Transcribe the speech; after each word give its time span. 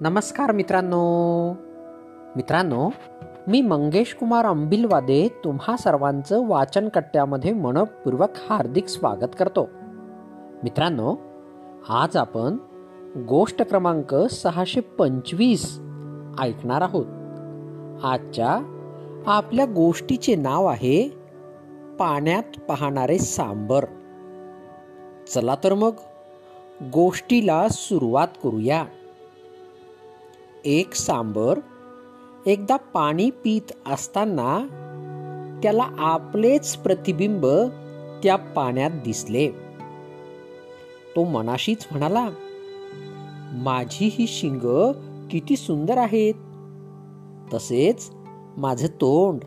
नमस्कार 0.00 0.52
मित्रांनो. 0.52 1.52
मित्रांनो 2.36 2.90
मी 3.48 3.60
मंगेश 3.60 4.16
कुमार 4.20 4.46
अंबिलवादे 4.46 5.28
तुम्हा 5.44 5.76
सर्वांचं 5.76 6.46
वाचन 6.46 6.88
कट्ट्यामध्ये 6.88 7.52
मनपूर्वक 7.52 8.28
हार्दिक 8.48 8.88
स्वागत 8.88 9.36
करतो. 9.38 9.68
मित्रांनो 10.62 11.16
आज 11.88 12.16
आपण 12.16 12.56
गोष्ट 13.28 13.62
क्रमांक 13.62 14.14
सहाशे 14.14 14.80
पंचवीस 14.80 15.80
ऐकणार 16.40 16.80
आहोत. 16.80 17.06
आजच्या 18.04 18.58
आपल्या 19.26 19.66
गोष्टीचे 19.66 20.34
नाव 20.34 20.66
आहे 20.66 21.08
पाण्यात 21.98 22.60
पाहणारे 22.60 23.18
सांबर. 23.18 23.84
चला 25.34 25.54
तर 25.64 25.74
मग 25.74 25.92
गोष्टीला 26.82 27.68
सुरुवात 27.68 28.28
करूया. 28.44 28.84
एक 30.66 30.94
सांबर 30.94 31.58
एकदा 32.46 32.76
पाणी 32.76 33.30
पित 33.30 33.72
असताना 33.86 34.66
त्याला 35.62 35.88
आपलेच 35.98 36.76
प्रतिबिंब 36.76 37.46
त्या 38.22 38.36
पाण्यात 38.36 38.90
दिसले. 38.90 39.48
तो 41.16 41.24
मनाशीच 41.24 41.86
म्हणाला 41.90 42.30
माझी 43.52 44.10
ही 44.12 44.26
शिंग 44.26 44.92
किती 45.30 45.56
सुंदर 45.56 45.98
आहेत. 45.98 46.34
तसेच 47.54 48.10
माझे 48.56 48.88
तोंड 48.88 49.38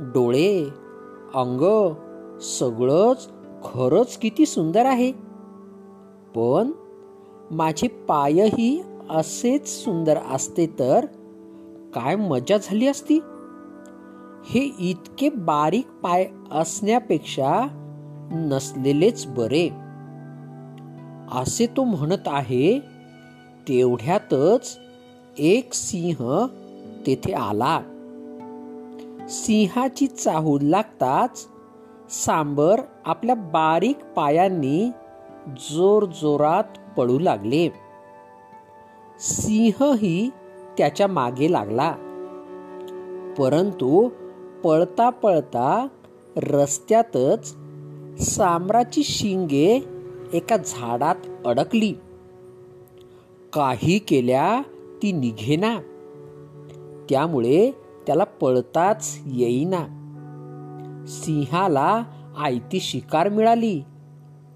डोळे 0.00 0.68
अंग 1.34 1.92
सगळंच 2.40 3.28
खरंच 3.64 4.18
किती 4.18 4.46
सुंदर 4.46 4.86
आहे. 4.86 5.12
पण 6.34 6.72
माझे 7.50 7.88
पायही 7.88 8.82
असेच 9.10 9.84
सुंदर 9.84 10.18
असते 10.32 10.66
तर 10.78 11.06
काय 11.94 12.16
मजा 12.16 12.56
झाली 12.56 12.86
असती? 12.86 13.20
हे 14.44 14.74
इतके 14.78 15.28
बारीक 15.28 15.86
पाय 16.02 16.26
असण्यापेक्षा 16.52 17.66
नसलेलेच 18.32 19.26
बरे. 19.26 19.68
असे 21.32 21.66
तो 21.66 21.84
म्हणत 21.84 22.26
आहे 22.26 22.80
तेवढ्यातच 23.68 24.78
एक 25.38 25.74
सिंह 25.74 26.46
तेथे 27.06 27.32
आला. 27.32 27.80
सिंहाची 29.30 30.06
चाहूल 30.06 30.62
लागताच 30.62 31.46
सांबर 32.10 32.80
आपल्या 33.04 33.34
बारीक 33.34 33.96
पायांनी 34.16 34.90
जोर 35.48 36.04
जोरात 36.04 37.00
लागले. 37.00 37.89
सिंहही 39.20 40.30
त्याच्यामागे 40.78 41.52
लागला. 41.52 41.92
परंतु 43.38 44.08
पळता 44.64 45.10
पळता 45.10 45.88
रस्त्यातच 46.36 47.56
सामराची 48.18 49.04
शिंगे 49.04 49.84
एका 50.32 50.56
झाडात 50.56 51.14
अडकली. 51.46 51.94
काही 53.52 53.98
केल्या 53.98 54.62
ती 55.02 55.12
निघेना. 55.12 55.78
त्यामुळे 57.10 57.70
त्याला 58.06 58.24
पळताच 58.24 59.18
येईना. 59.26 59.96
सिंहाला 61.08 62.02
आयती 62.38 62.80
शिकार 62.80 63.28
मिळाली 63.28 63.82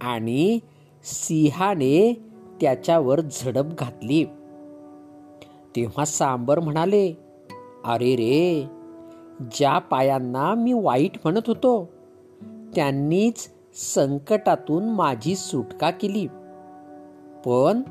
आणि 0.00 0.58
सिंहाने 1.04 2.22
त्याच्यावर 2.60 3.20
झडप 3.20 3.64
घातली. 3.78 4.24
तेव्हा 5.76 6.04
सांबर 6.04 6.60
म्हणाले 6.60 7.18
अरे 7.84 8.16
रे 8.16 8.68
ज्या 9.40 9.78
पायांना 9.78 10.54
मी 10.54 10.72
वाईट 10.72 11.10
म्हणत 11.24 11.40
होतो 11.46 11.88
त्यांनीच 12.74 13.50
संकटातून 13.74 14.88
माझी 14.88 15.36
सुटका 15.36 15.90
केली. 15.90 16.26
पण 17.46 17.82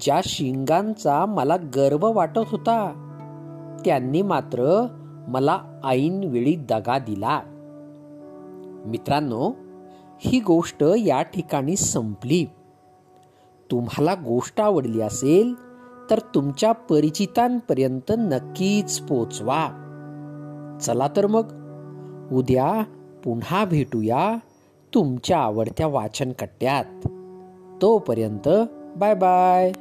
ज्या 0.00 0.20
शिंगांचा 0.24 1.26
मला 1.26 1.56
गर्व 1.56 2.12
वाटत 2.12 2.40
होता 2.46 3.04
त्यांनी 3.84 4.22
मात्र 4.22 4.86
मला 5.28 5.80
ऐन 5.84 6.24
वेळी 6.24 6.56
दगा 6.56 6.98
दिला. 6.98 7.40
मित्रांनो 8.86 9.52
ही 10.20 10.40
गोष्ट 10.40 10.84
या 10.98 11.22
ठिकाणी 11.22 11.76
संपली. 11.76 12.44
तुम्हाला 13.70 14.14
गोष्ट 14.14 14.60
आवडली 14.60 15.00
असेल 15.00 15.67
तर 16.10 16.18
तुमच्या 16.34 16.72
परिचितांपर्यंत 16.72 18.12
नक्कीच 18.18 19.00
पोचवा. 19.00 19.68
चला 20.82 21.08
तर 21.16 21.26
मग. 21.26 21.52
उद्या 22.32 22.82
पुन्हा 23.24 23.64
भेटूया 23.64 24.36
तुमच्या 24.94 25.38
आवडत्या 25.38 25.86
वाचन 25.86 26.32
कट्ट्यात 26.32 27.08
तोपर्यंत 27.82 28.48
बाय 28.96 29.14
बाय. 29.14 29.72